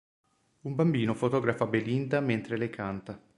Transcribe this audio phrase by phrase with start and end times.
[0.63, 3.21] Un bambino fotografa Belinda mentre lei canta.